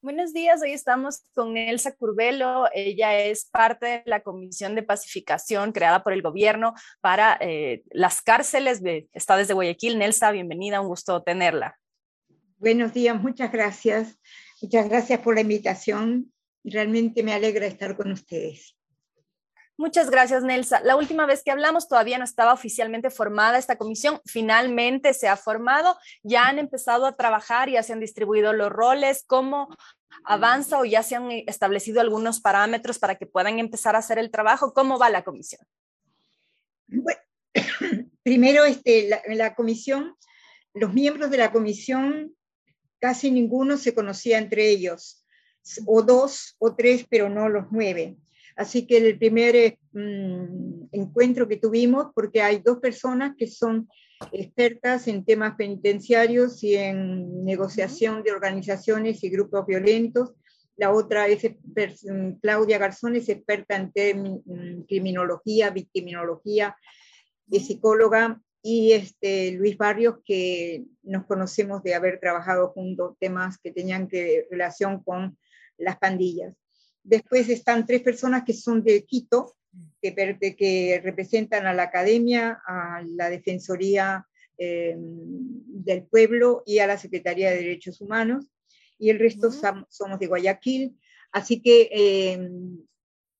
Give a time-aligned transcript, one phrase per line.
[0.00, 2.66] Buenos días, hoy estamos con Elsa Curbelo.
[2.72, 8.22] Ella es parte de la Comisión de Pacificación creada por el gobierno para eh, las
[8.22, 8.80] cárceles.
[8.80, 9.98] De, está desde Guayaquil.
[9.98, 11.80] Nelsa, bienvenida, un gusto tenerla.
[12.58, 14.20] Buenos días, muchas gracias.
[14.62, 16.32] Muchas gracias por la invitación.
[16.62, 18.77] Realmente me alegra estar con ustedes.
[19.80, 20.80] Muchas gracias, Nelsa.
[20.80, 24.20] La última vez que hablamos todavía no estaba oficialmente formada esta comisión.
[24.26, 29.22] Finalmente se ha formado, ya han empezado a trabajar, ya se han distribuido los roles.
[29.24, 29.68] ¿Cómo
[30.24, 34.32] avanza o ya se han establecido algunos parámetros para que puedan empezar a hacer el
[34.32, 34.72] trabajo?
[34.74, 35.64] ¿Cómo va la comisión?
[36.88, 37.20] Bueno,
[38.24, 40.16] primero, este, la, la comisión,
[40.74, 42.34] los miembros de la comisión,
[42.98, 45.24] casi ninguno se conocía entre ellos,
[45.86, 48.16] o dos o tres, pero no los nueve
[48.58, 53.88] Así que el primer eh, mm, encuentro que tuvimos, porque hay dos personas que son
[54.32, 60.34] expertas en temas penitenciarios y en negociación de organizaciones y grupos violentos.
[60.76, 66.76] La otra es mm, Claudia Garzón, es experta en mm, criminología, victiminología,
[67.48, 73.70] es psicóloga, y este, Luis Barrios, que nos conocemos de haber trabajado juntos temas que
[73.70, 75.38] tenían que relación con
[75.76, 76.56] las pandillas.
[77.08, 79.56] Después están tres personas que son de Quito,
[80.02, 80.14] que,
[80.58, 84.26] que representan a la academia, a la Defensoría
[84.58, 84.98] em,
[85.84, 88.52] del Pueblo y a la Secretaría de Derechos Humanos,
[88.98, 90.98] y el resto somos de Guayaquil.
[91.32, 92.76] Así que em,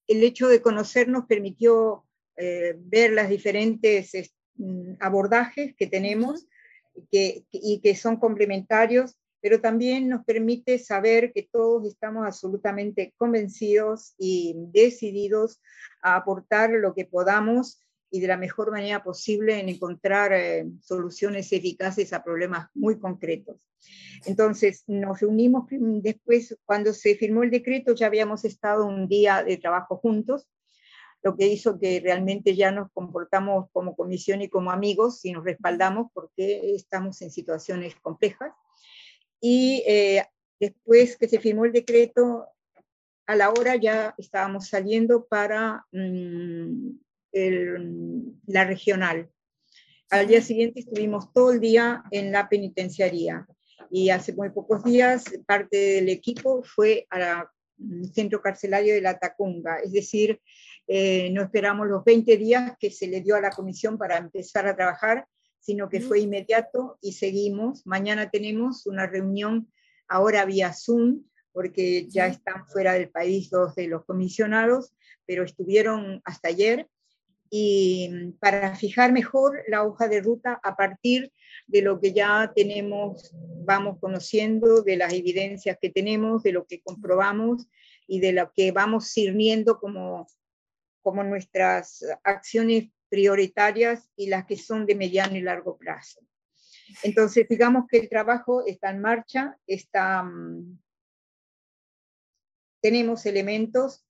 [0.06, 2.06] el hecho de conocernos permitió
[2.38, 4.12] eh, ver las diferentes
[4.54, 6.48] mm, abordajes que tenemos
[7.10, 14.54] y que son complementarios pero también nos permite saber que todos estamos absolutamente convencidos y
[14.72, 15.60] decididos
[16.02, 21.52] a aportar lo que podamos y de la mejor manera posible en encontrar eh, soluciones
[21.52, 23.56] eficaces a problemas muy concretos.
[24.24, 29.56] Entonces, nos reunimos después, cuando se firmó el decreto, ya habíamos estado un día de
[29.58, 30.48] trabajo juntos,
[31.22, 35.44] lo que hizo que realmente ya nos comportamos como comisión y como amigos y nos
[35.44, 38.52] respaldamos porque estamos en situaciones complejas
[39.40, 40.24] y eh,
[40.58, 42.46] después que se firmó el decreto,
[43.26, 46.90] a la hora ya estábamos saliendo para mm,
[48.46, 49.28] la regional.
[50.10, 53.46] Al día siguiente estuvimos todo el día en la penitenciaría
[53.90, 57.46] y hace muy pocos días parte del equipo fue al
[57.76, 60.40] mm, centro carcelario de la Tacunga, es decir,
[60.86, 64.66] eh, no esperamos los 20 días que se le dio a la comisión para empezar
[64.66, 65.26] a trabajar,
[65.60, 67.86] sino que fue inmediato y seguimos.
[67.86, 69.70] Mañana tenemos una reunión
[70.08, 74.94] ahora vía Zoom, porque ya están fuera del país dos de los comisionados,
[75.26, 76.88] pero estuvieron hasta ayer,
[77.50, 81.32] y mm, para fijar mejor la hoja de ruta a partir
[81.66, 83.30] de lo que ya tenemos,
[83.64, 87.66] vamos conociendo, de las evidencias que tenemos, de lo que comprobamos
[88.06, 90.26] y de lo que vamos sirviendo como,
[91.02, 96.20] como nuestras acciones prioritarias y las que son de mediano y largo plazo.
[97.02, 100.78] Entonces, digamos que el trabajo está en marcha, está, mm,
[102.80, 104.06] tenemos elementos,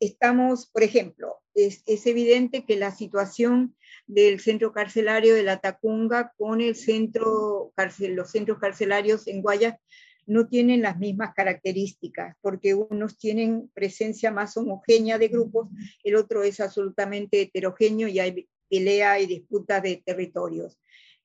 [0.00, 3.76] estamos, por ejemplo, es, evidente que la situación
[4.06, 9.78] del centro carcelario de la Tacunga con el centro, los centros carcelarios en Guayas
[10.26, 15.68] no tienen las mismas características, porque unos tienen presencia más homogénea de grupos,
[16.02, 20.78] el otro es absolutamente heterogéneo y hay pelea y disputa de territorios.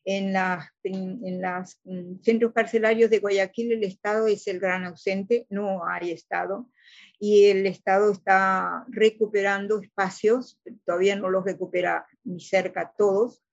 [0.03, 1.41] En, los en,
[1.83, 6.67] mm, centros carcelarios de Guayaquil el Estado es el gran ausente, no hay Estado,
[7.19, 13.43] y el Estado está recuperando espacios, todavía no los recupera ni cerca todos,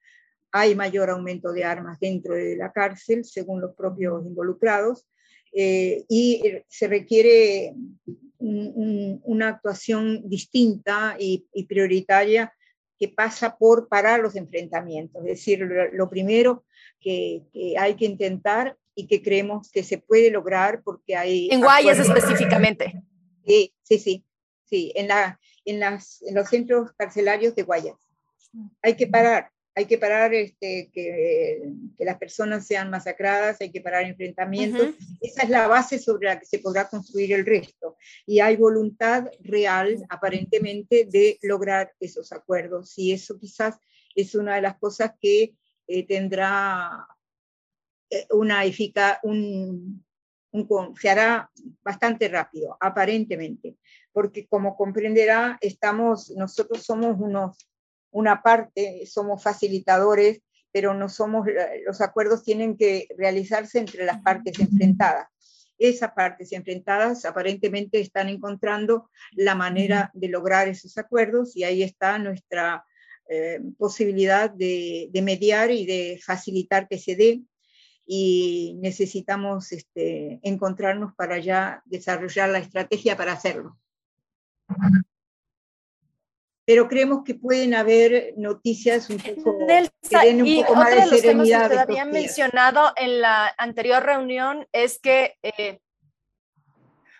[0.51, 5.07] hay mayor aumento de armas dentro de la cárcel, según los propios involucrados,
[5.53, 7.75] eh, y eh, se requiere
[8.41, 12.53] una actuación distinta y, prioritaria
[12.99, 15.23] que pasa por parar los enfrentamientos.
[15.23, 16.65] Es decir, lo, primero
[17.01, 17.43] que,
[17.79, 21.49] hay que intentar y que creemos que se puede lograr porque hay...
[21.51, 23.03] En Guayas específicamente.
[23.45, 24.25] Sí, sí, sí,
[24.65, 27.97] sí en, la, en, las, en los centros carcelarios de Guayas.
[28.83, 31.63] Hay que parar, hay que parar este, que,
[31.97, 34.97] que, las personas sean masacradas, hay que parar enfrentamientos.
[35.21, 37.97] Esa es la base sobre la que se podrá construir el resto.
[38.27, 42.99] Y hay voluntad real, aparentemente, de lograr esos acuerdos.
[42.99, 43.77] Y eso quizás
[44.17, 45.55] es una de las cosas que
[45.87, 47.07] eh, tendrá
[48.11, 50.05] eh, una eficacia, un,
[50.51, 51.49] un, se hará
[51.85, 53.77] bastante rápido, aparentemente,
[54.13, 57.69] porque como comprenderá, estamos, nosotros somos unos
[58.11, 60.41] una parte, somos facilitadores,
[60.73, 61.47] pero no somos,
[61.87, 65.29] los acuerdos tienen que realizarse entre las partes enfrentadas.
[65.79, 72.19] esas partes enfrentadas aparentemente están encontrando la manera de lograr esos acuerdos y ahí está
[72.19, 72.85] nuestra
[73.29, 77.43] eh, posibilidad de, mediar y de facilitar que se dé
[78.07, 83.79] y necesitamos este, encontrarnos para ya desarrollar la estrategia para hacerlo
[86.69, 91.21] pero creemos que pueden haber noticias un poco que den un poco más de, los
[91.21, 91.23] serenidad.
[91.23, 95.81] Temas que usted había mencionado en la anterior reunión es que eh,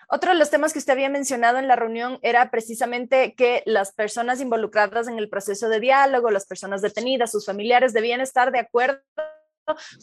[0.07, 3.93] otro de los temas que usted había mencionado en la reunión era precisamente que las
[3.93, 8.59] personas involucradas en el proceso de diálogo, las personas detenidas, sus familiares debían estar de
[8.59, 9.01] acuerdo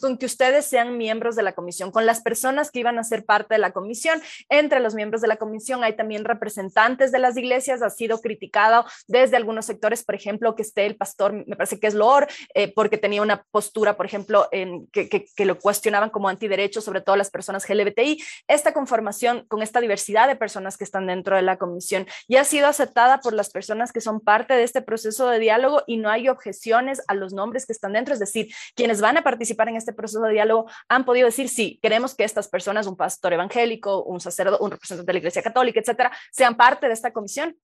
[0.00, 3.24] con que ustedes sean miembros de la comisión, con las personas que iban a ser
[3.24, 4.20] parte de la comisión.
[4.48, 8.84] Entre los miembros de la comisión hay también representantes de las iglesias, ha sido criticado
[9.06, 12.72] desde algunos sectores, por ejemplo, que esté el pastor, me parece que es Loor, eh,
[12.72, 17.16] porque tenía una postura, por ejemplo, en, que, que, lo cuestionaban como antiderecho, sobre todo
[17.16, 18.22] las personas LGBTI.
[18.48, 22.44] Esta conformación con esta diversidad de personas que están dentro de la comisión ya ha
[22.44, 26.10] sido aceptada por las personas que son parte de este proceso de diálogo y no
[26.10, 29.76] hay objeciones a los nombres que están dentro, es decir, quienes van a participar en
[29.76, 34.04] este proceso de diálogo han podido decir, sí, queremos que estas personas, un pastor evangélico,
[34.04, 37.56] un sacerdote, un representante de la Iglesia Católica, etcétera, sean parte de esta comisión?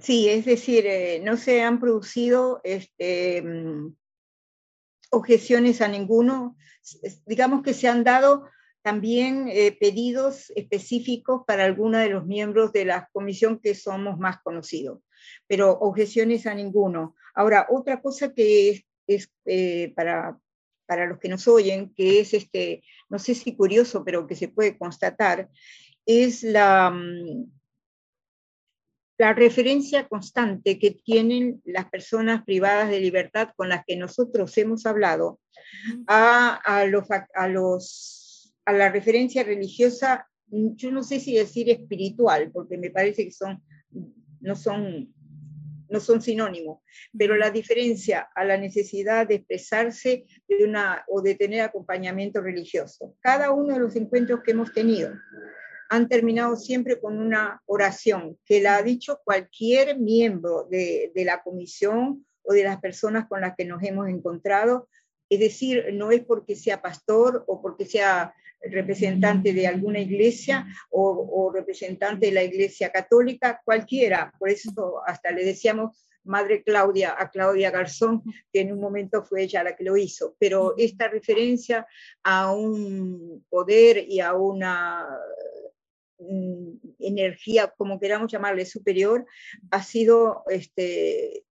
[0.00, 3.94] Sí, es decir, eh, no se han producido este, mm,
[5.10, 6.56] objeciones a ninguno.
[7.26, 8.44] Digamos que se han dado
[8.82, 14.42] también eh, pedidos específicos para algunos de los miembros de la comisión que somos más
[14.42, 15.00] conocidos,
[15.46, 17.14] pero objeciones a ninguno.
[17.34, 20.38] Ahora, otra cosa que es, eh, para,
[20.92, 24.48] para los que nos oyen, que es este, no sé si curioso, pero que se
[24.48, 25.48] puede constatar,
[26.04, 27.50] es la, mm,
[29.16, 34.84] la referencia constante que tienen las personas privadas de libertad con las que nosotros hemos
[34.84, 35.40] hablado
[36.08, 42.50] a, a, los, a, los, a la referencia religiosa, yo no sé si decir espiritual,
[42.52, 43.62] porque me parece que son,
[44.40, 45.14] no son
[45.92, 46.80] no son sinónimos,
[47.16, 53.14] pero la diferencia a la necesidad de expresarse de una, o de tener acompañamiento religioso.
[53.20, 55.12] Cada uno de los encuentros que hemos tenido
[55.90, 61.42] han terminado siempre con una oración que la ha dicho cualquier miembro de, de la
[61.42, 64.88] comisión o de las personas con las que nos hemos encontrado.
[65.28, 71.50] Es decir, no es porque sea pastor o porque sea representante de alguna iglesia o,
[71.52, 74.32] representante de la iglesia católica, cualquiera.
[74.38, 78.22] Por eso hasta le decíamos Madre Claudia a Claudia Garzón,
[78.52, 80.36] que en un momento fue ella la que lo hizo.
[80.38, 81.86] Pero esta referencia
[82.22, 85.08] a un poder y a una
[86.18, 89.26] mm, energía, como queramos llamarle, superior,
[89.70, 91.44] ha sido este,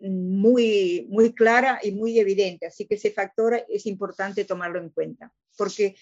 [0.00, 2.66] muy, muy clara y muy evidente.
[2.66, 5.96] Así que ese factor es importante tomarlo en cuenta, porque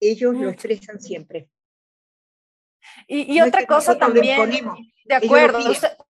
[0.00, 1.48] ellos lo expresan siempre.
[3.06, 4.50] Y, otra cosa también,
[5.04, 5.58] de acuerdo,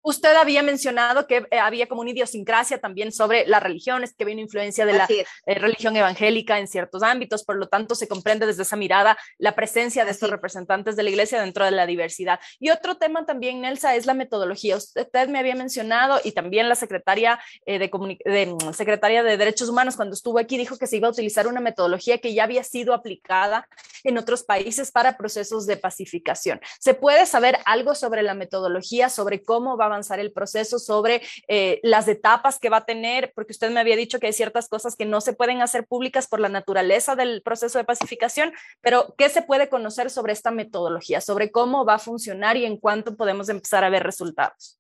[0.01, 4.36] usted, había mencionado que eh, había como una idiosincrasia también sobre las religiones, que había
[4.36, 5.25] una influencia de la eh,
[5.56, 10.06] religión evangélica en ciertos ámbitos, por lo tanto se comprende desde esa mirada la presencia
[10.06, 12.39] de estos representantes de la iglesia dentro de la diversidad.
[12.59, 14.77] Y otro tema también, Nelsa, es la metodología.
[14.77, 17.89] Usted me había mencionado y también la secretaria, eh, de,
[18.25, 21.47] de, mm, secretaria de Derechos Humanos cuando estuvo aquí dijo que se iba a utilizar
[21.47, 23.68] una metodología que ya había sido aplicada
[24.03, 26.59] en otros países para procesos de pacificación.
[26.80, 28.78] ¿Se puede saber algo sobre la metodología,
[29.09, 33.31] sobre cómo va a avanzar el proceso, sobre eh, las etapas que va a tener?
[33.36, 36.27] Porque usted me había dicho que hay ciertas cosas que no se pueden hacer públicas
[36.27, 41.21] por la naturaleza del proceso de pacificación, pero ¿qué se puede conocer sobre esta metodología,
[41.21, 44.79] sobre cómo va a funcionar y en cuánto podemos empezar a ver resultados?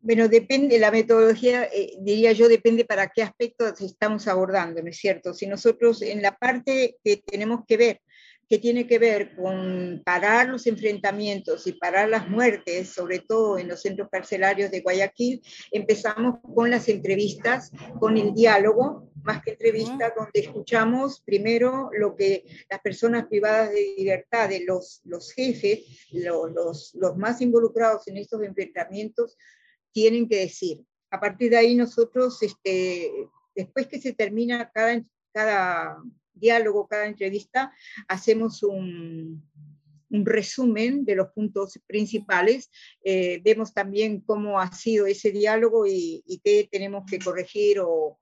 [0.00, 4.96] Bueno, depende, la metodología, eh, diría yo, depende para qué aspectos estamos abordando, ¿no es
[4.96, 5.34] cierto?
[5.34, 8.00] Si nosotros en la parte que tenemos que ver
[8.48, 13.68] que tiene que ver con parar los enfrentamientos y parar las muertes, sobre todo en
[13.68, 20.14] los centros carcelarios de Guayaquil, empezamos con las entrevistas, con el diálogo, más que entrevistas,
[20.16, 26.50] donde escuchamos primero lo que las personas privadas de libertad, de los, los jefes, los,
[26.52, 29.36] los, los más involucrados en estos enfrentamientos,
[29.92, 30.82] tienen que decir.
[31.10, 33.10] A partir de ahí nosotros, este,
[33.54, 35.02] después que se termina cada,
[35.32, 35.98] cada
[36.38, 37.72] diálogo, cada entrevista,
[38.06, 39.42] hacemos un,
[40.10, 42.70] resumen de los puntos principales.
[43.04, 48.18] Eh, vemos también cómo ha sido ese diálogo y, qué tenemos que corregir o,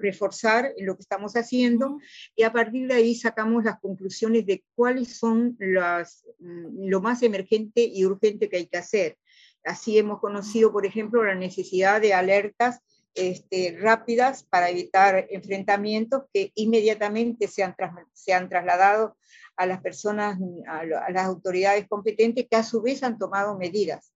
[0.00, 1.98] reforzar en lo que estamos haciendo
[2.36, 7.82] y a partir de ahí sacamos las conclusiones de cuáles son las, lo más emergente
[7.82, 9.18] y urgente que hay que hacer.
[9.64, 12.80] Así hemos conocido, por ejemplo, la necesidad de alertas
[13.14, 17.74] este, rápidas para evitar enfrentamientos que inmediatamente se han,
[18.12, 19.16] se han trasladado
[19.56, 20.38] a las personas,
[20.68, 24.12] a, las autoridades competentes que a su vez han tomado medidas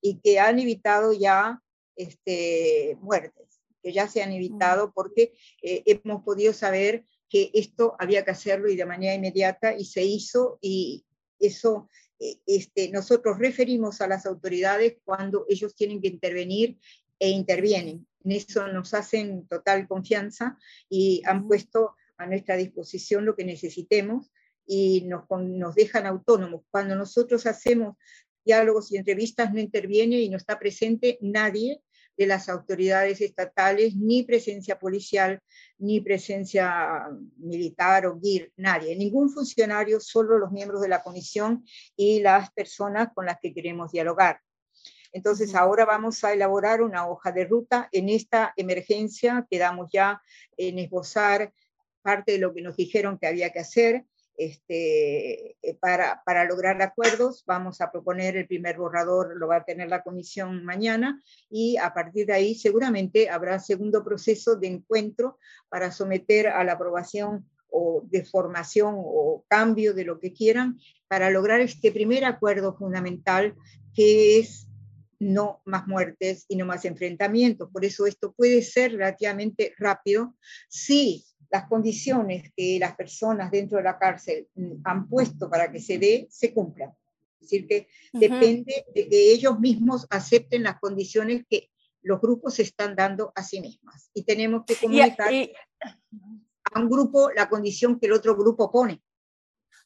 [0.00, 1.60] y que han evitado ya
[1.96, 8.24] este, muertes, que ya se han evitado porque eh, hemos podido saber que esto había
[8.24, 11.04] que hacerlo y de manera inmediata y se hizo y
[11.40, 11.88] eso
[12.18, 16.78] eh, este, nosotros referimos a las autoridades cuando ellos tienen que intervenir
[17.18, 18.06] e intervienen.
[18.24, 20.58] En eso nos hacen total confianza
[20.88, 24.32] y han puesto a nuestra disposición lo que necesitemos
[24.66, 26.62] y nos, nos dejan autónomos.
[26.70, 27.96] Cuando nosotros hacemos
[28.44, 31.82] diálogos y entrevistas no interviene y no está presente nadie
[32.16, 35.40] de las autoridades estatales, ni presencia policial,
[35.78, 37.06] ni presencia
[37.36, 43.08] militar o GIR, nadie, ningún funcionario, solo los miembros de la comisión y las personas
[43.14, 44.40] con las que queremos dialogar.
[45.16, 49.46] Entonces, ahora vamos a elaborar una hoja de ruta en esta emergencia.
[49.50, 50.20] Quedamos ya
[50.58, 51.54] en esbozar
[52.02, 54.04] parte de lo que nos dijeron que había que hacer.
[54.36, 57.44] Este, eh, para, para, lograr acuerdos.
[57.46, 61.94] Vamos a proponer el primer borrador, lo va a tener la comisión mañana y a
[61.94, 65.38] partir de ahí seguramente habrá segundo proceso de encuentro
[65.70, 71.30] para someter a la aprobación o de formación o cambio de lo que quieran para
[71.30, 73.54] lograr este primer acuerdo fundamental
[73.94, 74.65] que es
[75.18, 77.70] no más muertes y no más enfrentamientos.
[77.70, 80.34] Por eso esto puede ser relativamente rápido
[80.68, 84.48] si las condiciones que las personas dentro de la cárcel
[84.84, 86.90] han puesto para que se dé se cumplan.
[87.40, 91.70] Es decir, que depende de que ellos mismos acepten las condiciones que
[92.02, 94.10] los grupos están dando a sí mismas.
[94.14, 95.32] Y tenemos que comunicar
[96.72, 99.02] a un grupo la condición que el otro grupo pone.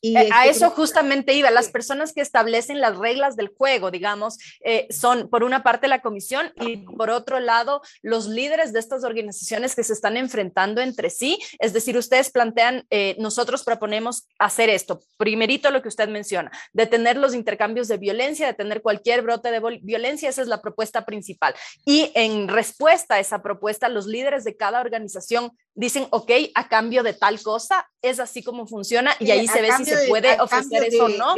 [0.00, 1.50] Y eh, a eso justamente iba.
[1.50, 6.00] Las personas que establecen las reglas del juego, digamos, eh, son por una parte la
[6.00, 11.10] comisión y por otro lado los líderes de estas organizaciones que se están enfrentando entre
[11.10, 11.38] sí.
[11.58, 15.00] Es decir, ustedes plantean, eh, nosotros proponemos hacer esto.
[15.16, 20.28] Primerito lo que usted menciona, detener los intercambios de violencia, detener cualquier brote de violencia.
[20.28, 21.54] Esa es la propuesta principal.
[21.84, 27.02] Y en respuesta a esa propuesta, los líderes de cada organización dicen, ok, a cambio
[27.02, 30.84] de tal cosa, es así como funciona y ahí se ve si se puede ofrecer
[30.84, 31.34] eso o no.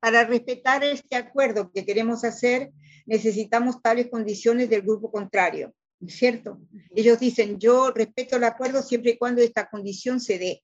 [0.00, 2.70] para respetar este acuerdo que queremos hacer,
[3.06, 5.72] necesitamos tales condiciones del grupo contrario,
[6.06, 6.60] ¿cierto?
[6.94, 10.62] Ellos dicen, yo respeto el acuerdo siempre y cuando esta condición se dé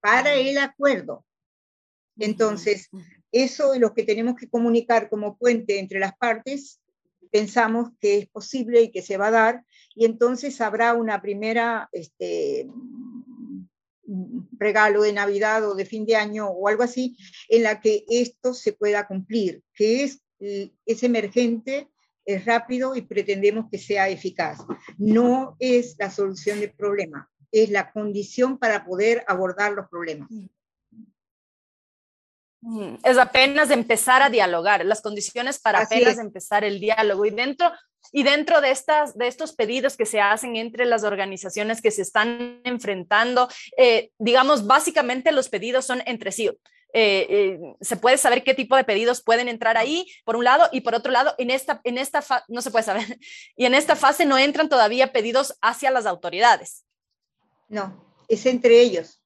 [0.00, 1.24] para el acuerdo.
[2.18, 2.90] Entonces,
[3.32, 6.80] eso es lo que tenemos que comunicar como puente entre las partes
[7.34, 9.64] pensamos que es posible y que se va a dar,
[9.96, 12.68] y entonces habrá una primera este,
[14.56, 17.16] regalo de Navidad o de fin de año o algo así,
[17.48, 21.88] en la que esto se pueda cumplir, que es, es emergente,
[22.24, 24.60] es rápido y pretendemos que sea eficaz.
[24.96, 30.30] No es la solución del problema, es la condición para poder abordar los problemas.
[33.02, 37.26] Es apenas empezar a dialogar, las condiciones para apenas empezar el diálogo.
[37.26, 37.70] Y dentro,
[38.12, 42.02] y dentro de, estas, de estos pedidos que se hacen entre las organizaciones que se
[42.02, 46.50] están enfrentando, eh, digamos, básicamente los pedidos son entre sí.
[46.96, 50.68] Eh, eh, se puede saber qué tipo de pedidos pueden entrar ahí, por un lado,
[50.70, 53.18] y por otro lado, en esta, en esta no se puede saber,
[53.56, 56.84] y en esta fase no entran todavía pedidos hacia las autoridades.
[57.68, 59.20] No, es entre ellos.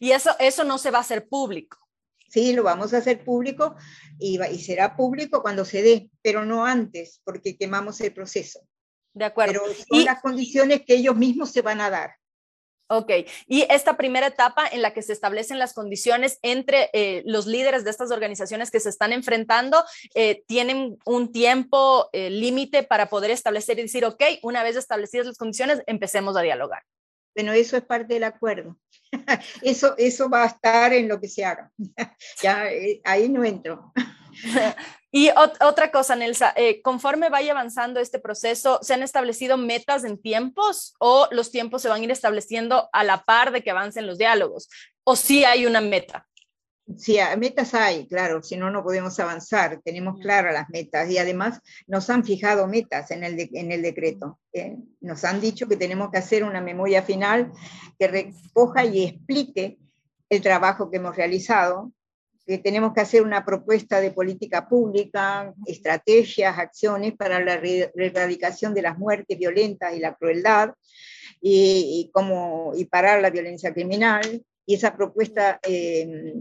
[0.00, 1.83] Y eso, eso no se va a hacer público.
[2.34, 3.76] Sí, lo vamos a hacer público
[4.18, 8.58] y, y será público cuando se dé, pero no antes, porque quemamos el proceso.
[9.12, 9.60] De acuerdo.
[9.62, 12.16] Pero son y, las condiciones que ellos mismos se van a dar.
[12.88, 13.12] Ok,
[13.46, 17.84] y esta primera etapa en la que se establecen las condiciones entre eh, los líderes
[17.84, 19.84] de estas organizaciones que se están enfrentando,
[20.16, 25.28] eh, tienen un tiempo eh, límite para poder establecer y decir, ok, una vez establecidas
[25.28, 26.82] las condiciones, empecemos a dialogar.
[27.34, 28.78] Bueno, eso es parte del acuerdo.
[29.62, 31.70] Eso, eso va a estar en lo que se haga.
[32.42, 33.92] ya, eh, ahí no entro.
[35.16, 40.20] Y otra cosa, Nelsa, eh, conforme vaya avanzando este proceso, ¿se han establecido metas en
[40.20, 44.08] tiempos o los tiempos se van a ir estableciendo a la par de que avancen
[44.08, 44.68] los diálogos?
[45.04, 46.26] ¿O sí hay una meta?
[46.98, 49.80] Sí, metas hay, claro, si no, no podemos avanzar.
[49.82, 54.38] Tenemos claras las metas y además nos han fijado metas en el, en el decreto.
[54.52, 57.52] Eh, nos han dicho que tenemos que hacer una memoria final
[57.98, 59.78] que recoja y explique
[60.28, 61.90] el trabajo que hemos realizado,
[62.46, 68.82] que tenemos que hacer una propuesta de política pública, estrategias, acciones para la erradicación de
[68.82, 70.74] las muertes violentas y la crueldad
[71.40, 74.44] y, y, como, y parar la violencia criminal.
[74.66, 76.34] Y esa propuesta eh,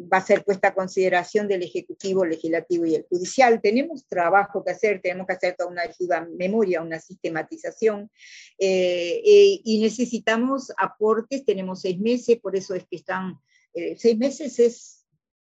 [0.00, 3.60] va a ser puesta a consideración del Ejecutivo, Legislativo y el Judicial.
[3.60, 8.10] Tenemos trabajo que hacer, tenemos que hacer toda una ayuda memoria, una sistematización,
[8.58, 13.38] eh, eh, y necesitamos aportes, tenemos seis meses, por eso es que están,
[13.74, 14.97] eh, seis meses es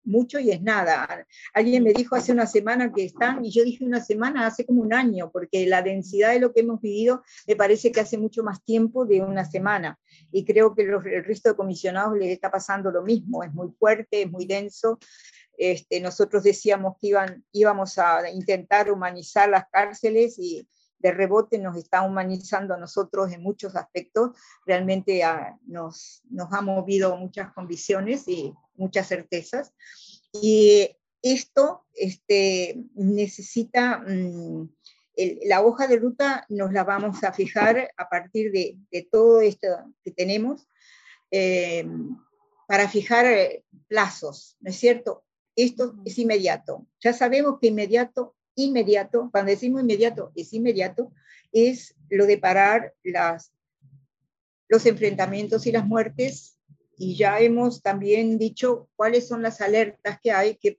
[0.06, 1.26] mucho y es nada.
[1.52, 4.82] Alguien me dijo hace una semana que están, y yo dije una semana, hace como
[4.82, 8.42] un año, porque la densidad de lo que hemos vivido me parece que hace mucho
[8.42, 9.98] más tiempo de una semana.
[10.32, 14.22] Y creo que el resto de comisionados les está pasando lo mismo, es muy fuerte,
[14.22, 14.98] es muy denso.
[15.58, 21.76] Este, nosotros decíamos que iban, íbamos a intentar humanizar las cárceles y de rebote nos
[21.76, 24.30] está humanizando a nosotros en muchos aspectos.
[24.64, 29.72] Realmente ah, nos, nos ha movido muchas convicciones y muchas certezas.
[30.32, 34.68] Y esto este, necesita, mm,
[35.46, 39.68] la hoja de ruta nos la vamos a fijar a partir de, todo esto
[40.04, 40.68] que tenemos
[41.30, 41.86] eh,
[42.68, 45.24] para fijar eh, plazos, ¿no es cierto?
[45.54, 46.86] Esto es inmediato.
[47.00, 51.12] Ya sabemos que inmediato, inmediato, cuando decimos inmediato, es inmediato,
[51.52, 53.52] es lo de parar las,
[54.68, 56.55] los enfrentamientos y las muertes
[56.96, 60.78] y ya hemos también dicho cuáles son las alertas que hay que,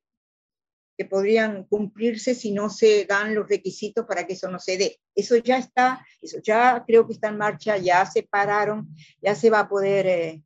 [0.97, 4.99] que podrían cumplirse si no se dan los requisitos para que eso no se dé.
[5.13, 8.89] Eso ya está, eso ya creo que está en marcha, ya se pararon,
[9.21, 10.43] ya se va a poder, eh,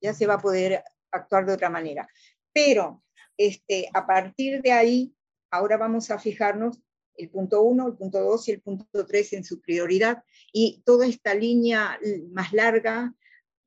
[0.00, 2.08] ya se va a poder actuar de otra manera.
[2.52, 3.02] Pero
[3.36, 5.14] este, a partir de ahí,
[5.50, 6.80] ahora vamos a fijarnos
[7.18, 10.22] el punto 1, el punto 2 y el punto 3 en su prioridad
[10.52, 11.98] y toda esta línea
[12.30, 13.14] más larga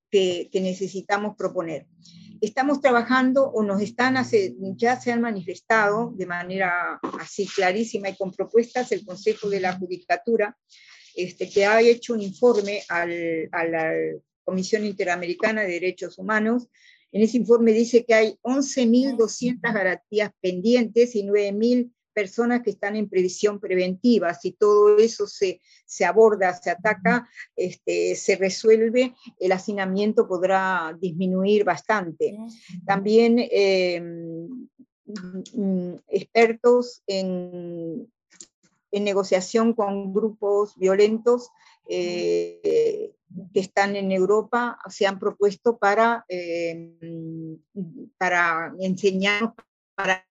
[0.09, 1.87] que, necesitamos proponer.
[2.41, 4.15] Estamos trabajando o nos están,
[4.77, 9.73] ya se han manifestado de manera así clarísima y con propuestas el Consejo de la
[9.73, 10.57] Judicatura,
[11.15, 13.91] este, que ha hecho un informe al, a la
[14.43, 16.69] Comisión Interamericana de Derechos Humanos.
[17.11, 23.09] En ese informe dice que hay 11.200 garantías pendientes y 9.000 personas que están en
[23.09, 24.33] previsión preventiva.
[24.33, 31.63] Si todo eso se, se aborda, se ataca, este, se resuelve, el hacinamiento podrá disminuir
[31.63, 32.37] bastante.
[32.85, 34.67] También em,
[36.07, 38.07] expertos en,
[38.91, 41.49] en, negociación con grupos violentos
[41.87, 43.15] eh,
[43.53, 47.57] que están en Europa se han propuesto para, em,
[48.17, 49.53] para enseñar,
[49.95, 50.25] para,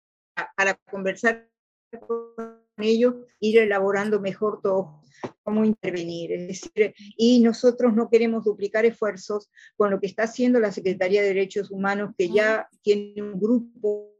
[0.56, 1.47] para conversar
[1.96, 5.03] con ellos, ir elaborando mejor todo
[5.42, 6.33] cómo intervenir.
[6.33, 11.22] Es decir, y nosotros no queremos duplicar esfuerzos con lo que está haciendo la Secretaría
[11.22, 14.14] de Derechos Humanos, que ya tiene un grupo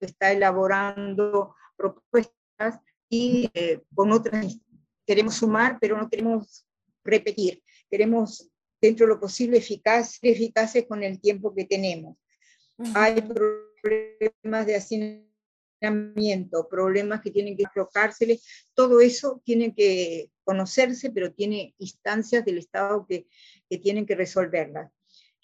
[0.00, 4.58] que está elaborando propuestas y eh, con otras
[5.06, 6.66] queremos sumar, pero no queremos
[7.04, 7.62] repetir.
[7.90, 8.48] Queremos,
[8.80, 12.16] dentro de lo posible, eficaz, eficaces con el tiempo que tenemos.
[12.94, 15.29] Hay problemas de hacinamiento
[16.68, 23.06] problemas que tienen que aflojárseles, todo eso tiene que conocerse, pero tiene instancias del Estado
[23.08, 23.26] que,
[23.68, 24.90] que tienen que resolverlas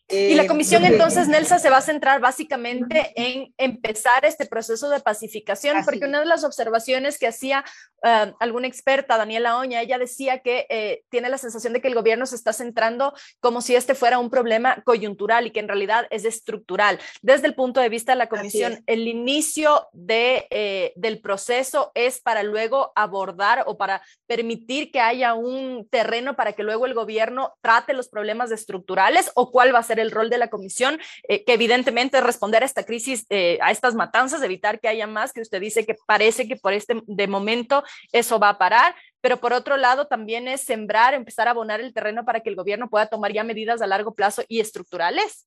[0.09, 4.89] y la eh, comisión entonces, Nelsa, se va a centrar básicamente en empezar este proceso
[4.89, 7.65] de pacificación, porque una de las observaciones que hacía
[8.05, 11.95] uh, alguna experta, Daniela Oña, ella decía que eh, tiene la sensación de que el
[11.95, 16.07] gobierno se está centrando como si este fuera un problema coyuntural y que en realidad
[16.11, 17.01] es estructural.
[17.23, 22.21] Desde el punto de vista de la comisión, el inicio de, eh, del proceso es
[22.21, 27.55] para luego abordar o para permitir que haya un terreno para que luego el gobierno
[27.61, 31.45] trate los problemas estructurales o cuál va a ser el rol de la comisión, eh,
[31.45, 35.33] que evidentemente es responder a esta crisis, eh, a estas matanzas, evitar que haya más,
[35.33, 37.83] que usted dice que parece que por este de momento
[38.13, 41.93] eso va a parar, pero por otro lado también es sembrar, empezar a abonar el
[41.93, 45.47] terreno para que el gobierno pueda tomar ya medidas a largo plazo y estructurales.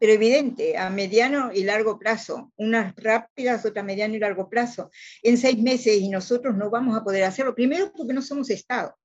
[0.00, 4.90] Pero evidente, a mediano y largo plazo, unas rápidas, otras mediano y largo plazo,
[5.22, 8.96] en seis meses y nosotros no vamos a poder hacerlo, primero porque no somos Estado,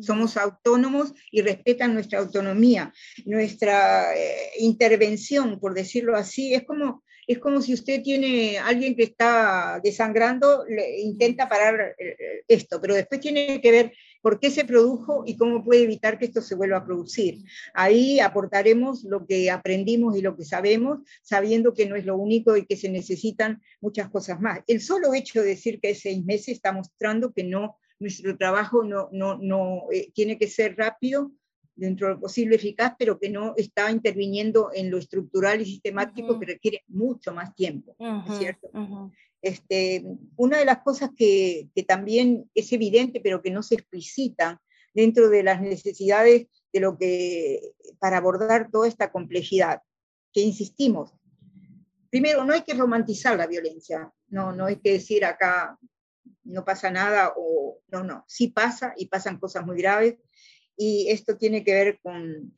[0.00, 2.92] somos autónomos y respetan nuestra autonomía,
[3.24, 6.54] nuestra eh, intervención, por decirlo así.
[6.54, 12.16] Es como, es como si usted tiene alguien que está desangrando, le intenta parar eh,
[12.48, 16.26] esto, pero después tiene que ver por qué se produjo y cómo puede evitar que
[16.26, 17.44] esto se vuelva a producir.
[17.74, 22.56] Ahí aportaremos lo que aprendimos y lo que sabemos, sabiendo que no es lo único
[22.56, 24.60] y que se necesitan muchas cosas más.
[24.66, 28.84] El solo hecho de decir que es seis meses está mostrando que no nuestro trabajo
[28.84, 31.32] no, no, no eh, tiene que ser rápido,
[31.78, 36.38] dentro de lo posible eficaz, pero que no está interviniendo en lo estructural y sistemático
[36.38, 37.96] que requiere mucho más tiempo,
[38.36, 38.68] ¿cierto?
[39.40, 40.04] este,
[40.36, 44.60] una de las cosas que, que, también es evidente, pero que no se explicita
[44.92, 47.60] dentro de las necesidades de lo que,
[48.00, 49.80] para abordar toda esta complejidad,
[50.32, 51.14] que insistimos,
[52.10, 55.78] primero, no hay que romantizar la violencia, no, no hay que decir acá
[56.44, 60.16] no pasa nada o no, no, sí pasa y pasan cosas muy graves
[60.76, 62.54] y esto tiene que ver con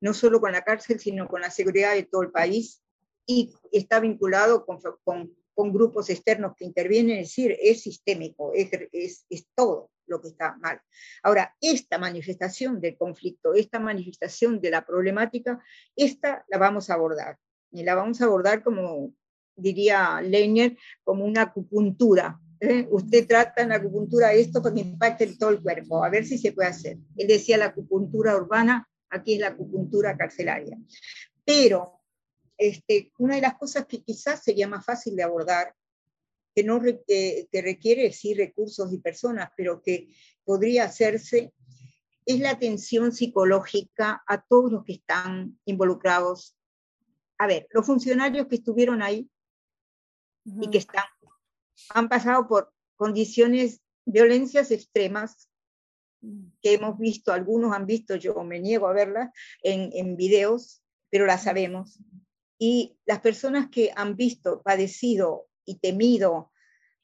[0.00, 2.82] no solo con la cárcel, sino con la seguridad de todo el país
[3.26, 9.26] y está vinculado con, con, grupos externos que intervienen, es decir, es sistémico, es, es,
[9.28, 10.80] es todo lo que está mal.
[11.22, 15.62] Ahora, esta manifestación del conflicto, esta manifestación de la problemática,
[15.96, 17.38] esta la vamos a abordar.
[17.70, 19.12] Y la vamos a abordar como,
[19.56, 22.40] diría Leiner, como una acupuntura.
[22.60, 22.86] ¿Eh?
[22.90, 26.24] Usted trata en la acupuntura esto para que impacte en todo el cuerpo, a ver
[26.24, 26.98] si se puede hacer.
[27.16, 30.78] Él decía la acupuntura urbana, aquí es la acupuntura carcelaria.
[31.44, 32.00] Pero
[32.56, 35.74] este, una de las cosas que quizás sería más fácil de abordar
[36.54, 40.08] que, no, que, requiere sí recursos y personas, pero que
[40.44, 41.52] podría hacerse,
[42.26, 46.56] es la atención psicológica a todos los que están involucrados.
[47.38, 49.30] A ver, los funcionarios que estuvieron ahí
[50.44, 51.04] y que están,
[51.90, 55.48] han pasado por condiciones, violencias extremas
[56.62, 59.30] que hemos visto, algunos han visto, yo me niego a verlas
[59.62, 61.98] en, en videos, pero las sabemos.
[62.58, 66.50] Y las personas que han visto, padecido y temido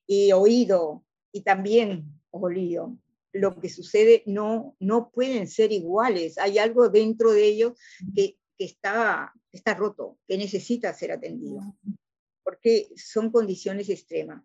[0.06, 2.98] y oído y también olido
[3.34, 6.38] lo que sucede no, no pueden ser iguales.
[6.38, 7.78] Hay algo dentro de ellos
[8.14, 11.60] que, que está, está roto, que necesita ser atendido,
[12.44, 14.44] porque son condiciones extremas.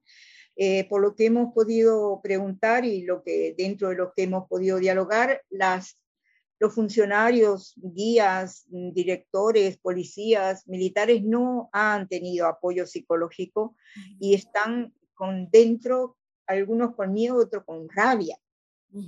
[0.62, 4.46] Eh, por lo que hemos podido preguntar y lo que dentro de lo que hemos
[4.50, 5.98] podido dialogar, las,
[6.60, 13.78] los funcionarios, guías, directores, policías, militares no han tenido apoyo psicológico
[14.20, 18.38] y están con dentro, algunos con miedo, otros con rabia.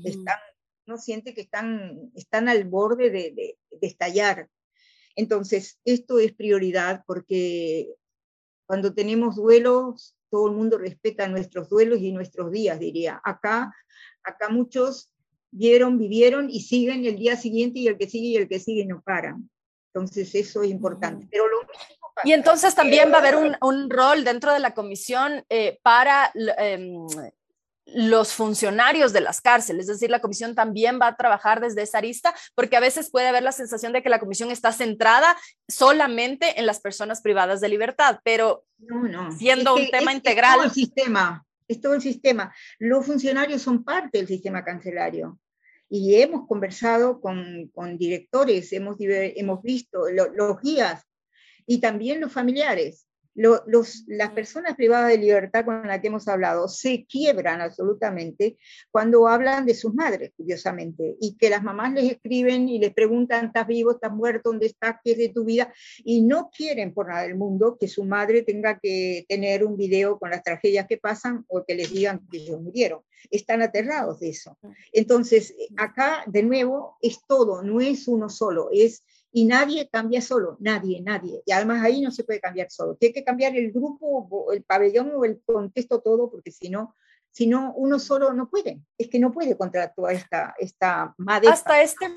[0.06, 0.40] Están,
[0.86, 4.50] no siente que están, están al borde de, de, de estallar.
[5.18, 7.94] Entonces, esto es prioridad porque
[8.66, 13.22] cuando tenemos duelos, todo el mundo respeta nuestros duelos y nuestros días, diría.
[13.24, 13.76] Acá,
[14.24, 15.13] acá muchos
[15.52, 18.86] vieron, vivieron y siguen el día siguiente y el que sigue y el que sigue
[18.86, 19.50] no paran.
[19.94, 21.28] Entonces eso es importante.
[21.30, 21.58] Pero lo
[22.24, 26.32] y entonces también va a haber un, un rol dentro de la comisión eh, para
[26.36, 26.98] eh,
[27.93, 31.97] los funcionarios de las cárceles, es decir, la comisión también va a trabajar desde esa
[31.97, 35.36] arista, porque a veces puede haber la sensación de que la comisión está centrada
[35.67, 39.32] solamente en las personas privadas de libertad, pero no, no.
[39.32, 40.60] siendo un tema integral.
[40.60, 42.54] Es el sistema, es todo el sistema.
[42.80, 45.39] Los funcionarios son parte del sistema cancelario.
[45.89, 51.04] Y hemos conversado con, con directores, hemos, hemos visto lo, los guías
[51.65, 56.67] y también los familiares los, las personas privadas de libertad con las que hemos hablado
[56.67, 58.58] se quiebran absolutamente
[58.91, 63.48] cuando hablan de sus madres, curiosamente, y que las mamás les escriben y les preguntan,
[63.48, 65.74] ¿estás vivo, estás muerto, dónde estás, qué es de tu vida?
[66.04, 70.20] Y no quieren por nada del mundo que su madre tenga que tener un video
[70.20, 73.02] con las tragedias que pasan o que les digan que ellos murieron.
[73.30, 74.58] Están aterrados de eso.
[74.91, 80.58] Entonces, acá, de nuevo, es todo, no es uno solo, es y nadie cambia solo,
[80.60, 81.41] nadie, nadie.
[81.46, 82.96] Y además ahí no se puede cambiar solo.
[82.96, 86.96] Tiene que cambiar el grupo, el pabellón o el contexto todo, porque si no,
[87.32, 88.82] si no, uno solo no puede.
[88.98, 91.54] Es que no puede contra toda esta, esta madera.
[91.54, 92.13] Hasta este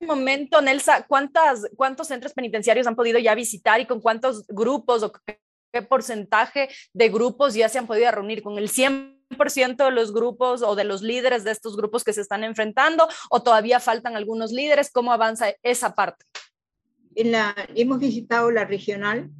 [0.00, 5.12] momento, Nelsa, ¿cuántas, ¿cuántos centros penitenciarios han podido ya visitar y con cuántos grupos o
[5.72, 9.21] qué porcentaje de grupos ya se han podido reunir con el 100%?
[9.36, 13.42] De los grupos o de los líderes de estos grupos que se están enfrentando o
[13.42, 14.90] todavía faltan algunos líderes?
[14.90, 16.24] ¿Cómo avanza esa parte?
[17.14, 19.30] En la, hemos visitado la regional,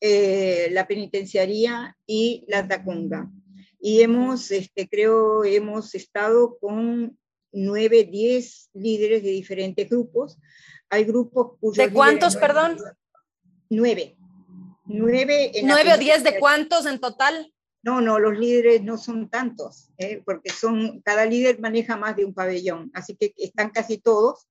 [0.00, 3.28] eh, la penitenciaría y la Tacunga.
[3.80, 7.18] Y hemos, este, creo, hemos estado con
[7.50, 10.38] nueve, diez líderes de diferentes grupos.
[10.88, 12.78] Hay grupos ¿De cuántos, perdón?
[13.68, 14.16] Nueve.
[14.84, 17.52] Nueve, ¿Nueve o diez de cuántos en total?
[17.82, 20.22] No, no, los líderes no son tantos, ¿eh?
[20.24, 24.48] porque son, cada líder maneja más de un pabellón, así que están casi todos,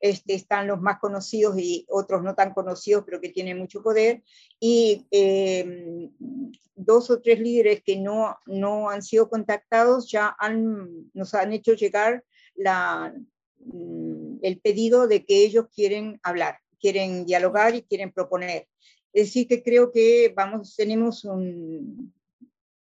[0.00, 4.22] este, están los más conocidos y otros no tan conocidos, pero que tienen mucho poder,
[4.58, 6.10] y em,
[6.74, 11.74] dos o tres líderes que no, no han sido contactados ya han, nos han hecho
[11.74, 12.24] llegar
[13.58, 18.68] mm, el pedido de que ellos quieren hablar, quieren dialogar y quieren proponer.
[19.12, 22.12] Es decir, que creo que vamos, tenemos un,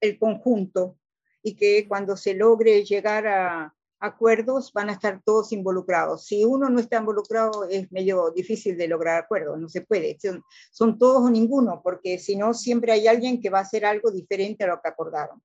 [0.01, 0.97] el conjunto
[1.41, 6.25] y que cuando se logre llegar a, acuerdos van a estar todos involucrados.
[6.25, 10.17] Si uno no está involucrado es medio difícil de lograr acuerdos, no se puede.
[10.71, 14.11] Son, todos o ninguno, porque si no, siempre hay alguien que va a hacer algo
[14.11, 15.41] diferente a lo que acordaron.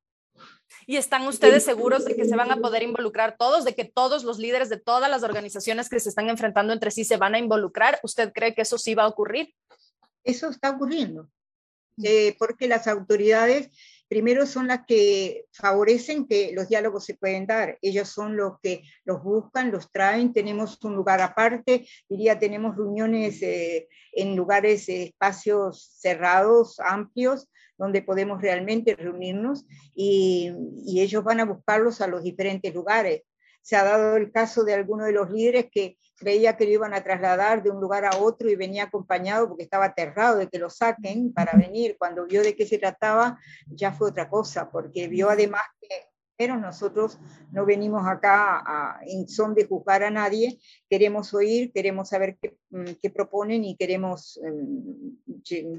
[0.87, 4.25] ¿Y están ustedes seguros de que se van a poder involucrar todos, de que todos
[4.25, 7.39] los líderes de todas las organizaciones que se están enfrentando entre sí se van a
[7.39, 8.01] involucrar?
[8.03, 9.55] ¿Usted cree que eso sí va a ocurrir?
[10.25, 11.29] Eso está ocurriendo.
[12.03, 13.71] eh, porque las autoridades
[14.09, 17.79] primero son las que favorecen que los diálogos se pueden dar.
[17.83, 23.43] Ellos son los que los buscan, los traen, tenemos un lugar aparte, diría, tenemos reuniones
[23.43, 30.51] eh, en lugares, eh, espacios cerrados, amplios, donde podemos realmente reunirnos y,
[30.85, 33.23] y ellos van a buscarlos a los diferentes lugares.
[33.67, 36.95] Se ha dado el caso de alguno de los líderes que creía que lo iban
[36.95, 40.61] a trasladar de un lugar a otro y venía acompañado porque estaba aterrado de que
[40.61, 41.97] lo saquen para venir.
[41.99, 45.89] Cuando vio de qué se trataba, ya fue otra cosa, porque vio además que
[46.37, 47.19] pero nosotros
[47.51, 52.57] no venimos acá a, en son de juzgar a nadie, queremos oír, queremos saber qué,
[52.71, 55.19] mm, qué proponen y queremos um,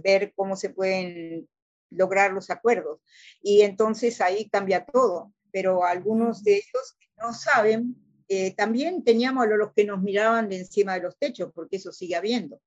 [0.02, 1.48] ver cómo se pueden
[1.92, 3.00] lograr los acuerdos.
[3.42, 7.96] Y entonces ahí cambia todo, pero algunos de ellos no saben
[8.30, 11.92] eh, también teníamos a los que nos miraban de encima de los techos, porque eso
[11.92, 12.62] sigue habiendo.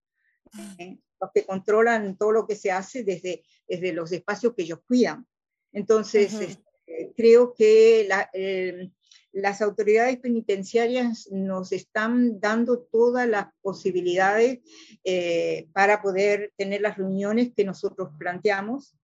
[0.79, 0.99] ¿eh?
[1.21, 5.25] Los que controlan todo lo que se hace desde, desde los espacios que ellos cuidan.
[5.73, 8.91] Entonces, este, creo que eh,
[9.31, 14.59] las autoridades penitenciarias nos están dando todas las posibilidades
[15.73, 18.97] para poder tener las reuniones que nosotros planteamos.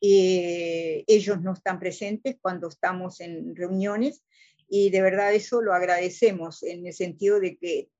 [0.00, 4.24] Ellos no están presentes cuando estamos en reuniones
[4.68, 7.90] y de verdad eso lo agradecemos en el sentido de que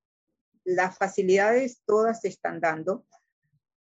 [0.65, 3.05] las facilidades todas se están dando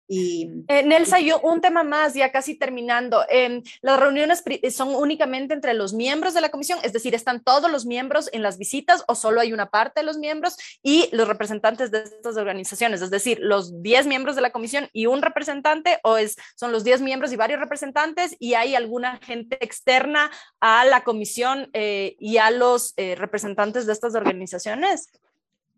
[0.06, 3.24] y, eh, Nelsa, yo un tema más, ya casi terminando.
[3.28, 7.70] Em, las reuniones son únicamente entre los miembros de la comisión, es decir, ¿están todos
[7.70, 11.26] los miembros en las visitas o solo hay una parte de los miembros y los
[11.26, 13.00] representantes de estas organizaciones?
[13.00, 16.84] Es decir, los 10 miembros de la comisión y un representante o es, son los
[16.84, 22.36] 10 miembros y varios representantes y hay alguna gente externa a la comisión eh, y
[22.36, 25.08] a los eh, representantes de estas organizaciones?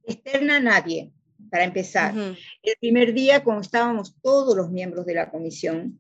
[0.05, 1.13] Externa nadie
[1.57, 2.15] para empezar.
[2.15, 5.99] El primer día, como estábamos todos los miembros de la comisión,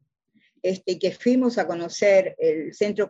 [0.62, 3.09] este, que fuimos a conocer el centro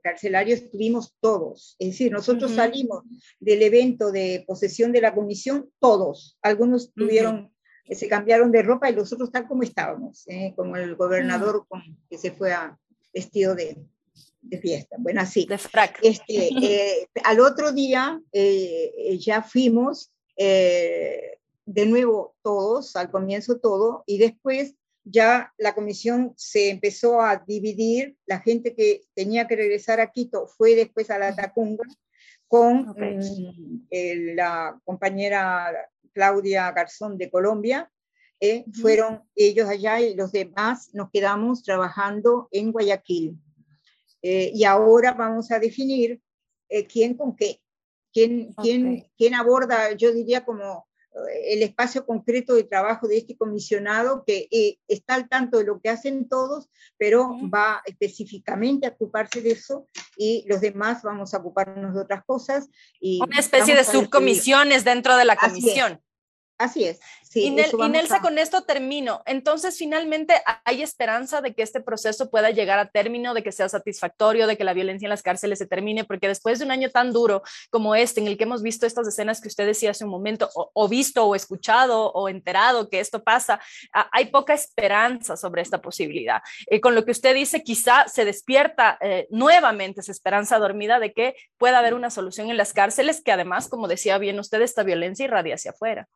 [0.00, 1.74] carcelario, estuvimos todos.
[1.80, 3.02] Es decir, nosotros salimos
[3.40, 6.38] del evento de posesión de la comisión, todos.
[6.42, 7.52] Algunos tuvieron,
[7.90, 10.52] se cambiaron de ropa y los otros tal como estábamos, ¿eh?
[10.54, 11.66] como el gobernador
[12.08, 12.78] que se fue a,
[13.12, 13.78] vestido de,
[14.42, 14.94] de fiesta.
[14.96, 15.44] Bueno, así.
[15.44, 15.98] De frac.
[16.02, 20.12] Este, eh, al otro día eh, ya fuimos
[21.72, 28.16] de nuevo todos, al comienzo todo, y después ya la comisión se empezó a dividir,
[28.26, 31.84] la gente que tenía que regresar a Quito fue después a la Tacunga
[32.48, 33.84] con mm,
[34.34, 35.72] la compañera
[36.12, 37.90] Claudia Garzón de Colombia,
[38.40, 43.38] eh, fueron ellos allá y los demás nos quedamos trabajando en Guayaquil.
[44.22, 46.20] Eh, y ahora vamos a definir
[46.68, 47.60] eh, quién con qué,
[48.12, 50.89] quién, quién, quién aborda, yo diría como
[51.44, 55.80] el espacio concreto de trabajo de este comisionado que eh, está al tanto de lo
[55.80, 61.38] que hacen todos, pero va específicamente a ocuparse de eso y los demás vamos a
[61.38, 62.68] ocuparnos de otras cosas.
[63.00, 66.00] Y Una especie de subcomisiones dentro de la comisión.
[66.60, 67.00] Así es.
[67.22, 69.22] Sí, y, Nelsa, con esto termino.
[69.24, 70.34] Entonces, finalmente,
[70.66, 74.58] ¿hay esperanza de que este proceso pueda llegar a término, de que sea satisfactorio, de
[74.58, 76.04] que la violencia en las cárceles se termine?
[76.04, 79.08] Porque después de un año tan duro como este, en el que hemos visto estas
[79.08, 83.24] escenas que usted decía hace un momento, o, visto o escuchado o enterado que esto
[83.24, 83.58] pasa,
[84.12, 86.42] hay poca esperanza sobre esta posibilidad.
[86.66, 91.14] Eh, con lo que usted dice, quizá se despierta eh, nuevamente esa esperanza dormida de
[91.14, 94.82] que pueda haber una solución en las cárceles, que además, como decía bien usted, esta
[94.82, 96.06] violencia irradia hacia afuera.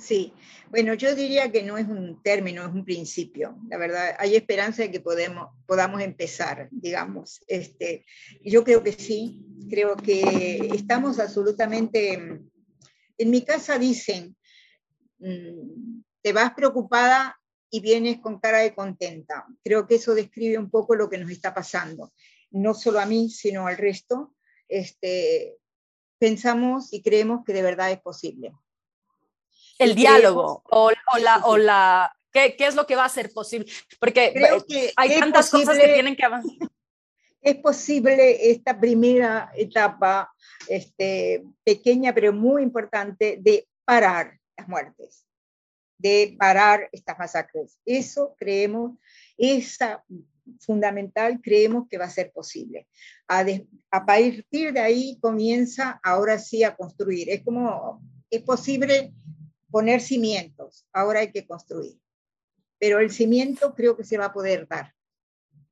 [0.00, 0.32] Sí,
[0.70, 3.58] bueno, yo diría que no es un término, es un principio.
[3.68, 7.42] La verdad, hay esperanza de que podemos, podamos empezar, digamos.
[7.46, 8.06] Este,
[8.42, 12.14] yo creo que sí, creo que estamos absolutamente...
[13.18, 14.34] En mi casa dicen,
[15.18, 19.46] mm, te vas preocupada y vienes con cara de contenta.
[19.62, 22.12] Creo que eso describe un poco lo que nos está pasando,
[22.50, 24.34] no solo a mí, sino al resto.
[24.66, 25.58] Este,
[26.18, 28.52] pensamos y creemos que de verdad es posible
[29.80, 33.66] el diálogo o, la, o la ¿qué, ¿qué, es lo que va a ser posible?
[33.98, 34.32] Porque
[34.96, 36.68] hay tantas cosas que tienen que avanzar.
[37.40, 40.30] Es posible esta primera etapa,
[40.68, 45.24] este, pequeña pero muy importante, de parar las muertes,
[45.96, 47.78] de parar estas masacres.
[47.86, 48.98] Eso creemos,
[49.38, 50.04] esa
[50.60, 52.86] fundamental creemos que va a ser posible.
[53.26, 53.46] A,
[53.90, 57.30] a partir de ahí comienza ahora sí a construir.
[57.30, 59.14] Es como, es posible
[59.70, 61.98] poner cimientos, ahora hay que construir.
[62.78, 64.94] Pero el cimiento creo que se va a poder dar.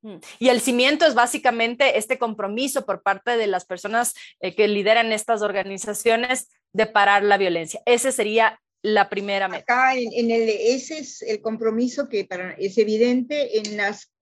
[0.03, 0.17] Mm.
[0.39, 5.13] Y el cimiento es básicamente este compromiso por parte de las personas eh, que lideran
[5.13, 7.81] estas organizaciones de parar la violencia.
[7.87, 9.63] Ese sería la primera meta.
[9.63, 14.13] Acá en, el, ese es el compromiso que para, es evidente en los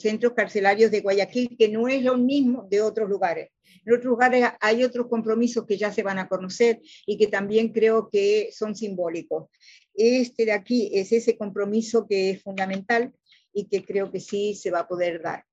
[0.00, 3.50] centros carcelarios de Guayaquil, que no es lo mismo de otros lugares.
[3.86, 7.72] En otros lugares hay otros compromisos que ya se van a conocer y que también
[7.72, 9.48] creo que son simbólicos.
[9.94, 13.12] Este de aquí es ese compromiso que es fundamental
[13.52, 15.44] y que creo que sí se va a poder dar.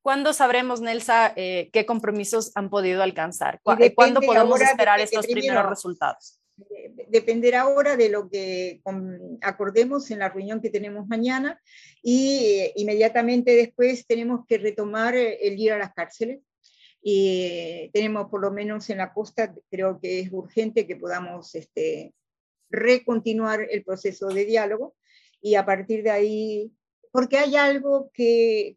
[0.00, 3.60] ¿Cuándo sabremos, Nelsa, eh, qué compromisos han podido alcanzar?
[3.62, 6.40] ¿Cuándo podemos esperar estos primeros resultados?
[7.08, 8.80] dependerá ahora de lo que
[9.42, 11.60] acordemos en la reunión que tenemos mañana
[12.02, 16.40] y eh, inmediatamente después tenemos que retomar eh, el ir a las cárceles.
[17.08, 22.12] Y tenemos por lo menos en la costa, creo que es urgente que podamos este,
[22.68, 24.96] recontinuar el proceso de diálogo
[25.40, 26.72] y a partir de ahí,
[27.12, 28.76] porque hay algo que,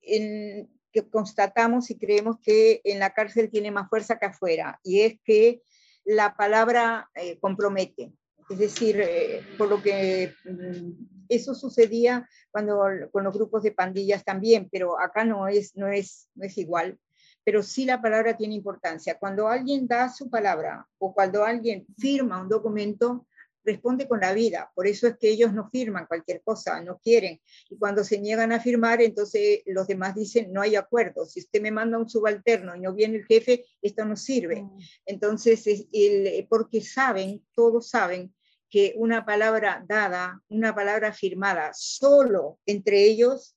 [0.00, 5.18] que constatamos y creemos que en la cárcel tiene más fuerza que afuera, y es
[5.24, 5.60] que
[6.04, 8.12] la palabra eh, compromete.
[8.50, 14.22] Es decir, eh, por lo que mm, eso sucedía cuando con los grupos de pandillas
[14.22, 17.00] también, pero acá no es, no es, no es igual.
[17.44, 19.18] Pero sí la palabra tiene importancia.
[19.18, 23.26] Cuando alguien da su palabra o cuando alguien firma un documento,
[23.64, 24.70] responde con la vida.
[24.74, 27.40] Por eso es que ellos no firman cualquier cosa, no quieren.
[27.70, 31.24] Y cuando se niegan a firmar, entonces los demás dicen, no hay acuerdo.
[31.24, 34.62] Si usted me manda un subalterno y no viene el jefe, esto no sirve.
[34.62, 34.78] Mm.
[35.06, 38.34] Entonces, el, porque saben, todos saben
[38.68, 43.56] que una palabra dada, una palabra firmada solo entre ellos,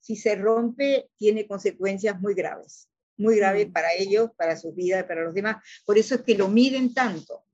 [0.00, 2.89] si se rompe, tiene consecuencias muy graves
[3.20, 3.72] muy graves mm.
[3.72, 5.56] para ellos, para su vida, para los demás.
[5.84, 7.44] Por eso es que lo miden tanto.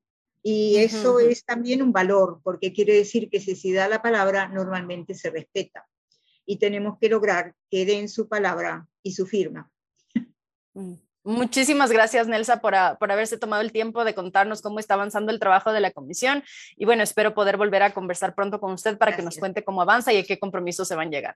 [0.41, 4.47] Y eso es también un valor, porque quiere decir que si se da la palabra,
[4.47, 5.85] normalmente se respeta.
[6.45, 9.69] Y tenemos que lograr que den su palabra y su firma.
[10.73, 10.93] Mm.
[11.27, 15.39] Muchísimas gracias, Nelsa, por, por, haberse tomado el tiempo de contarnos cómo está avanzando el
[15.39, 16.41] trabajo de la comisión.
[16.77, 19.81] Y bueno, espero poder volver a conversar pronto con usted para que nos cuente cómo
[19.81, 21.35] avanza y a qué compromisos se van a llegar.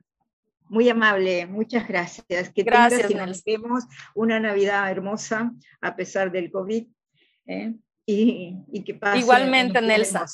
[0.72, 2.50] Muy amable, muchas gracias.
[2.50, 3.84] Que gracias, tengas y nos vemos
[4.16, 6.88] una Navidad hermosa a pesar del COVID.
[7.46, 7.74] ¿eh?
[8.06, 9.20] y, que pase.
[9.20, 10.26] Igualmente, Nelsa.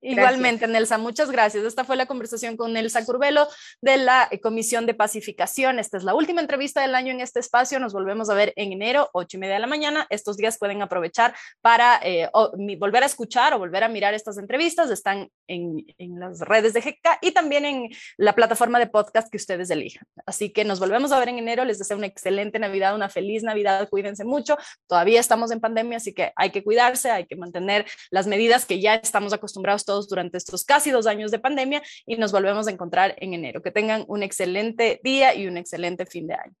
[0.00, 1.64] Igualmente, Nelsa, muchas gracias.
[1.64, 3.48] Esta fue la conversación con Nelsa Curvelo
[3.80, 5.78] de la eh, Comisión de Pacificación.
[5.78, 7.80] Esta es la última entrevista del año en este espacio.
[7.80, 10.06] Nos volvemos a ver en enero, ocho y media de la mañana.
[10.08, 12.30] Estos días pueden aprovechar para eh,
[12.78, 14.90] volver a escuchar o volver a mirar estas entrevistas.
[14.90, 19.36] Están en, en, las redes de GK y también en la plataforma de podcast que
[19.36, 20.04] ustedes elijan.
[20.26, 21.64] Así que nos volvemos a ver en enero.
[21.64, 23.88] Les deseo una excelente Navidad, una feliz Navidad.
[23.88, 24.56] Cuídense mucho.
[24.86, 28.80] Todavía estamos en pandemia, así que hay que cuidarse, hay que mantener las medidas que
[28.80, 32.70] ya estamos acostumbrados todos durante estos casi dos años de pandemia y nos volvemos a
[32.70, 33.62] encontrar en enero.
[33.62, 36.54] Que tengan un excelente día y un excelente fin de año.